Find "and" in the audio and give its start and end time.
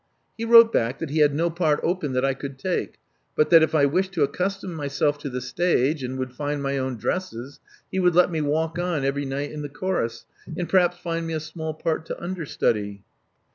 6.03-6.17, 10.57-10.67